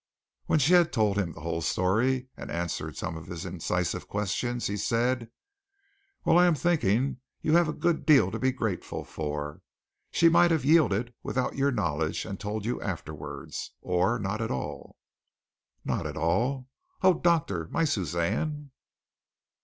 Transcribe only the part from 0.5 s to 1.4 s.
she had told him